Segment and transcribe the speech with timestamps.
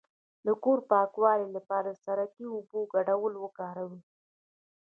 [0.45, 4.01] د کور د پاکوالي لپاره د سرکې او اوبو ګډول وکاروئ